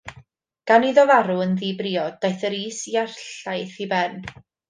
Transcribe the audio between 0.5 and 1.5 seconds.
Gan iddo farw